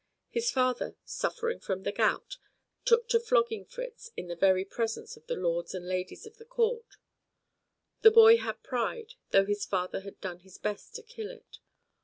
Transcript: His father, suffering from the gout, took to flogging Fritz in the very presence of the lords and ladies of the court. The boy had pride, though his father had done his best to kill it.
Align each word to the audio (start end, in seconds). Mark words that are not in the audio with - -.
His 0.31 0.49
father, 0.49 0.95
suffering 1.05 1.59
from 1.59 1.83
the 1.83 1.91
gout, 1.91 2.37
took 2.85 3.07
to 3.09 3.19
flogging 3.19 3.65
Fritz 3.65 4.09
in 4.17 4.29
the 4.29 4.35
very 4.35 4.65
presence 4.65 5.15
of 5.15 5.27
the 5.27 5.35
lords 5.35 5.75
and 5.75 5.87
ladies 5.87 6.25
of 6.25 6.37
the 6.37 6.45
court. 6.45 6.97
The 8.01 8.09
boy 8.09 8.37
had 8.37 8.63
pride, 8.63 9.13
though 9.29 9.45
his 9.45 9.63
father 9.63 9.99
had 9.99 10.19
done 10.19 10.39
his 10.39 10.57
best 10.57 10.95
to 10.95 11.03
kill 11.03 11.29
it. 11.29 11.59